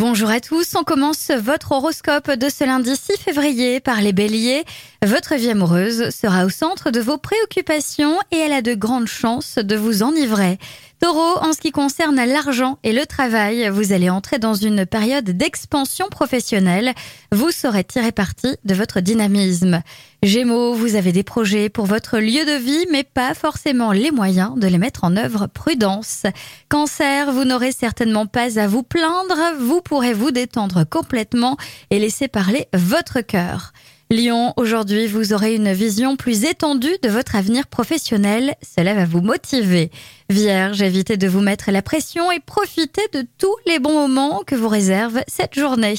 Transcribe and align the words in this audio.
Bonjour 0.00 0.30
à 0.30 0.40
tous, 0.40 0.76
on 0.76 0.82
commence 0.82 1.30
votre 1.30 1.72
horoscope 1.72 2.30
de 2.30 2.48
ce 2.48 2.64
lundi 2.64 2.96
6 2.96 3.18
février 3.18 3.80
par 3.80 4.00
les 4.00 4.14
béliers. 4.14 4.64
Votre 5.04 5.34
vie 5.34 5.50
amoureuse 5.50 6.08
sera 6.08 6.46
au 6.46 6.48
centre 6.48 6.90
de 6.90 7.00
vos 7.00 7.18
préoccupations 7.18 8.18
et 8.32 8.38
elle 8.38 8.54
a 8.54 8.62
de 8.62 8.72
grandes 8.72 9.08
chances 9.08 9.58
de 9.58 9.76
vous 9.76 10.02
enivrer. 10.02 10.58
Taureau, 11.00 11.38
en 11.40 11.54
ce 11.54 11.60
qui 11.60 11.70
concerne 11.70 12.22
l'argent 12.22 12.78
et 12.82 12.92
le 12.92 13.06
travail, 13.06 13.70
vous 13.70 13.94
allez 13.94 14.10
entrer 14.10 14.38
dans 14.38 14.52
une 14.52 14.84
période 14.84 15.30
d'expansion 15.30 16.08
professionnelle. 16.10 16.92
Vous 17.32 17.50
saurez 17.50 17.84
tirer 17.84 18.12
parti 18.12 18.56
de 18.66 18.74
votre 18.74 19.00
dynamisme. 19.00 19.82
Gémeaux, 20.22 20.74
vous 20.74 20.96
avez 20.96 21.12
des 21.12 21.22
projets 21.22 21.70
pour 21.70 21.86
votre 21.86 22.18
lieu 22.18 22.44
de 22.44 22.62
vie, 22.62 22.84
mais 22.92 23.02
pas 23.02 23.32
forcément 23.32 23.92
les 23.92 24.10
moyens 24.10 24.58
de 24.58 24.66
les 24.66 24.76
mettre 24.76 25.04
en 25.04 25.16
œuvre. 25.16 25.46
Prudence. 25.46 26.24
Cancer, 26.68 27.32
vous 27.32 27.46
n'aurez 27.46 27.72
certainement 27.72 28.26
pas 28.26 28.58
à 28.58 28.66
vous 28.66 28.82
plaindre. 28.82 29.56
Vous 29.58 29.80
pourrez 29.80 30.12
vous 30.12 30.32
détendre 30.32 30.84
complètement 30.84 31.56
et 31.88 31.98
laisser 31.98 32.28
parler 32.28 32.68
votre 32.74 33.22
cœur. 33.22 33.72
Lion, 34.12 34.52
aujourd'hui, 34.56 35.06
vous 35.06 35.32
aurez 35.32 35.54
une 35.54 35.72
vision 35.72 36.16
plus 36.16 36.44
étendue 36.44 36.96
de 37.00 37.08
votre 37.08 37.36
avenir 37.36 37.68
professionnel. 37.68 38.56
Cela 38.60 38.92
va 38.94 39.04
vous 39.04 39.20
motiver. 39.20 39.92
Vierge, 40.28 40.82
évitez 40.82 41.16
de 41.16 41.28
vous 41.28 41.38
mettre 41.38 41.70
la 41.70 41.80
pression 41.80 42.32
et 42.32 42.40
profitez 42.40 43.06
de 43.12 43.24
tous 43.38 43.54
les 43.66 43.78
bons 43.78 44.08
moments 44.08 44.42
que 44.44 44.56
vous 44.56 44.66
réserve 44.66 45.20
cette 45.28 45.54
journée. 45.54 45.94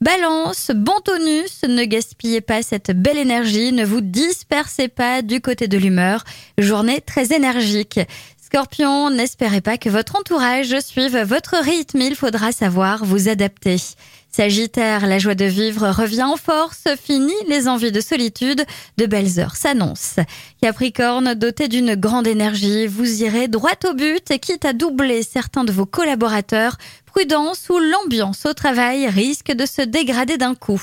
Balance, 0.00 0.70
bon 0.74 0.98
tonus, 1.04 1.60
ne 1.68 1.84
gaspillez 1.84 2.40
pas 2.40 2.62
cette 2.62 2.92
belle 2.92 3.18
énergie, 3.18 3.72
ne 3.72 3.84
vous 3.84 4.00
dispersez 4.00 4.88
pas 4.88 5.20
du 5.20 5.42
côté 5.42 5.68
de 5.68 5.76
l'humeur. 5.76 6.24
Journée 6.56 7.02
très 7.02 7.34
énergique. 7.34 8.00
Scorpion, 8.52 9.10
n'espérez 9.10 9.60
pas 9.60 9.78
que 9.78 9.88
votre 9.88 10.16
entourage 10.16 10.76
suive 10.80 11.16
votre 11.18 11.54
rythme, 11.62 12.00
il 12.00 12.16
faudra 12.16 12.50
savoir 12.50 13.04
vous 13.04 13.28
adapter. 13.28 13.76
Sagittaire, 14.28 15.06
la 15.06 15.20
joie 15.20 15.36
de 15.36 15.44
vivre 15.44 15.88
revient 15.88 16.24
en 16.24 16.36
force, 16.36 16.82
fini 17.00 17.32
les 17.46 17.68
envies 17.68 17.92
de 17.92 18.00
solitude, 18.00 18.64
de 18.96 19.06
belles 19.06 19.38
heures 19.38 19.54
s'annoncent. 19.54 20.22
Capricorne, 20.60 21.34
doté 21.34 21.68
d'une 21.68 21.94
grande 21.94 22.26
énergie, 22.26 22.88
vous 22.88 23.22
irez 23.22 23.46
droit 23.46 23.78
au 23.88 23.94
but 23.94 24.36
quitte 24.40 24.64
à 24.64 24.72
doubler 24.72 25.22
certains 25.22 25.62
de 25.62 25.70
vos 25.70 25.86
collaborateurs, 25.86 26.76
prudence 27.06 27.68
ou 27.68 27.78
l'ambiance 27.78 28.46
au 28.46 28.52
travail 28.52 29.06
risque 29.06 29.52
de 29.52 29.64
se 29.64 29.82
dégrader 29.82 30.38
d'un 30.38 30.56
coup. 30.56 30.82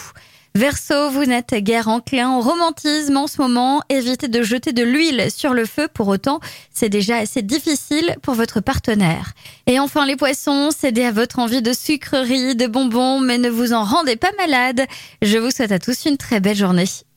Verseau, 0.58 1.12
vous 1.12 1.26
n'êtes 1.26 1.54
guère 1.54 1.88
enclin 1.88 2.36
au 2.36 2.42
romantisme 2.42 3.16
en 3.16 3.28
ce 3.28 3.40
moment. 3.40 3.84
Évitez 3.90 4.28
de 4.28 4.42
jeter 4.42 4.74
de 4.74 4.82
l'huile 4.82 5.28
sur 5.30 5.54
le 5.54 5.68
feu. 5.68 5.88
Pour 5.88 6.08
autant, 6.08 6.40
c'est 6.74 6.90
déjà 6.90 7.18
assez 7.18 7.44
difficile 7.44 8.16
pour 8.24 8.34
votre 8.34 8.60
partenaire. 8.60 9.34
Et 9.68 9.80
enfin, 9.80 10.08
les 10.08 10.16
poissons, 10.16 10.72
cédez 10.76 11.04
à 11.04 11.12
votre 11.12 11.38
envie 11.38 11.62
de 11.62 11.74
sucreries, 11.74 12.56
de 12.56 12.66
bonbons, 12.66 13.20
mais 13.20 13.38
ne 13.38 13.52
vous 13.52 13.72
en 13.72 13.84
rendez 13.84 14.16
pas 14.16 14.32
malade. 14.40 14.82
Je 15.22 15.38
vous 15.38 15.52
souhaite 15.52 15.72
à 15.72 15.78
tous 15.78 16.06
une 16.06 16.18
très 16.18 16.40
belle 16.40 16.58
journée. 16.58 16.86